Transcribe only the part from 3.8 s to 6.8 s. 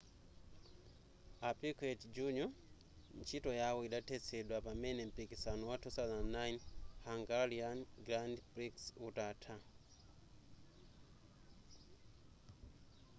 idathetsedwa pamene mpikisano wa 2009